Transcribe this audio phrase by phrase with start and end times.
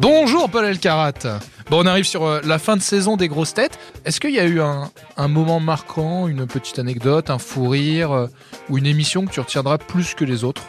[0.00, 1.12] Bonjour Paul Elkarat.
[1.68, 3.78] Bon, on arrive sur euh, la fin de saison des grosses têtes.
[4.06, 8.26] Est-ce qu'il y a eu un, moment marquant, une petite anecdote, un fou rire euh,
[8.70, 10.62] ou une émission que tu retiendras plus que les autres?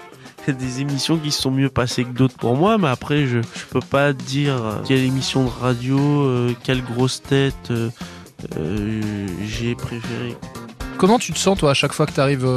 [0.50, 3.80] Des émissions qui sont mieux passées que d'autres pour moi, mais après, je, je peux
[3.80, 6.28] pas dire euh, quelle émission de radio,
[6.66, 7.72] quelle grosse tête
[9.46, 10.36] j'ai préféré.
[10.98, 12.48] Comment tu te sens toi à chaque fois que tu arrives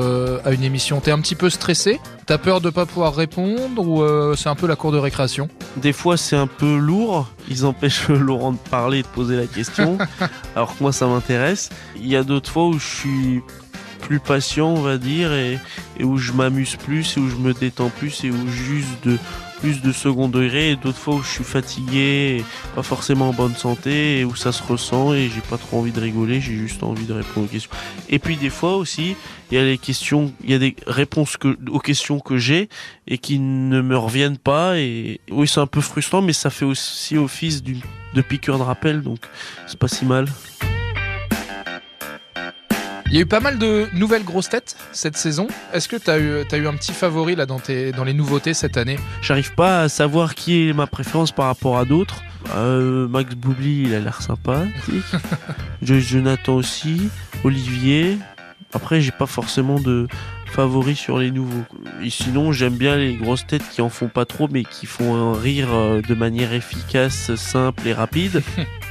[0.44, 1.00] à une émission?
[1.00, 1.98] T'es un petit peu stressé?
[2.26, 5.48] T'as peur de pas pouvoir répondre ou euh, c'est un peu la cour de récréation?
[5.76, 7.28] Des fois, c'est un peu lourd.
[7.48, 9.96] Ils empêchent Laurent de parler et de poser la question,
[10.56, 11.70] alors que moi, ça m'intéresse.
[11.96, 13.42] Il y a d'autres fois où je suis
[14.02, 15.58] plus patient, on va dire, et,
[15.98, 19.18] et où je m'amuse plus, et où je me détends plus, et où juste de
[19.64, 22.44] plus de second degré, et d'autres fois où je suis fatigué,
[22.74, 25.90] pas forcément en bonne santé, et où ça se ressent, et j'ai pas trop envie
[25.90, 27.70] de rigoler, j'ai juste envie de répondre aux questions.
[28.10, 29.16] Et puis des fois aussi,
[29.50, 31.38] il y a les questions, il y a des réponses
[31.70, 32.68] aux questions que j'ai
[33.08, 36.66] et qui ne me reviennent pas, et oui, c'est un peu frustrant, mais ça fait
[36.66, 39.20] aussi office de piqûre de rappel, donc
[39.66, 40.26] c'est pas si mal.
[43.06, 45.46] Il y a eu pas mal de nouvelles grosses têtes cette saison.
[45.72, 48.14] Est-ce que tu as eu, t'as eu un petit favori là dans, tes, dans les
[48.14, 48.98] nouveautés cette année?
[49.22, 52.22] J'arrive pas à savoir qui est ma préférence par rapport à d'autres.
[52.56, 54.20] Euh, Max Boubli, il a l'air.
[55.82, 57.08] Joyce Jonathan aussi.
[57.44, 58.18] Olivier.
[58.72, 60.08] Après, j'ai pas forcément de
[60.46, 61.64] favoris sur les nouveaux.
[62.02, 65.14] Et sinon, j'aime bien les grosses têtes qui en font pas trop, mais qui font
[65.14, 68.42] un rire euh, de manière efficace, simple et rapide.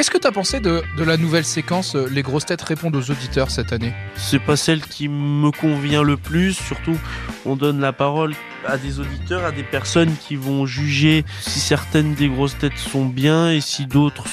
[0.00, 2.96] Qu'est-ce que tu as pensé de, de la nouvelle séquence euh, Les grosses têtes répondent
[2.96, 3.92] aux auditeurs cette année?
[4.16, 6.54] C'est pas celle qui me convient le plus.
[6.54, 6.96] Surtout,
[7.44, 8.32] on donne la parole
[8.66, 13.04] à des auditeurs, à des personnes qui vont juger si certaines des grosses têtes sont
[13.04, 14.24] bien et si d'autres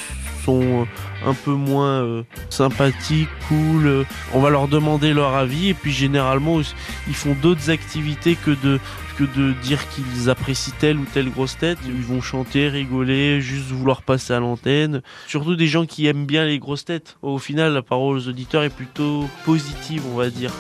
[0.54, 0.86] euh,
[1.26, 3.86] un peu moins euh, sympathiques, cool.
[3.86, 4.04] Euh,
[4.34, 6.60] On va leur demander leur avis et puis généralement
[7.08, 8.80] ils font d'autres activités que de
[9.18, 11.80] que de dire qu'ils apprécient telle ou telle grosse tête.
[11.88, 15.02] Ils vont chanter, rigoler, juste vouloir passer à l'antenne.
[15.28, 17.18] Surtout des gens qui aiment bien les grosses têtes.
[17.24, 20.54] Au final, la parole aux auditeurs est plutôt positive, on va dire.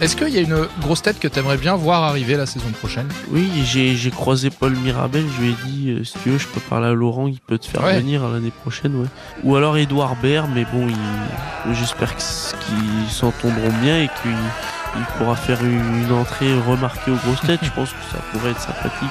[0.00, 2.70] Est-ce qu'il y a une grosse tête que tu aimerais bien voir arriver la saison
[2.78, 3.08] prochaine?
[3.30, 6.46] Oui, j'ai j'ai croisé Paul Mirabel, je lui ai dit, euh, si tu veux, je
[6.46, 7.98] peux parler à Laurent, il peut te faire Ouais.
[7.98, 9.08] venir l'année prochaine, ouais.
[9.42, 10.86] Ou alors Edouard Baird, mais bon,
[11.72, 14.30] j'espère qu'ils s'entendront bien et qu'il
[14.96, 17.60] il pourra faire une, une entrée remarquée aux grosses têtes.
[17.64, 19.10] je pense que ça pourrait être sympathique.